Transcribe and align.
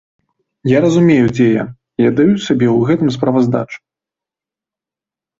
Я 0.69 0.77
разумею, 0.85 1.25
дзе 1.33 1.45
я, 1.61 1.65
і 2.01 2.07
аддаю 2.11 2.33
сабе 2.45 2.67
ў 2.77 2.87
гэтым 2.87 3.09
справаздачу. 3.17 3.77